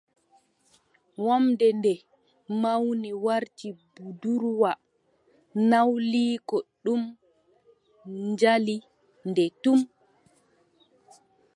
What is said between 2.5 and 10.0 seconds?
mawni warti budurwa. Nawliiko ɗon jali nde tum.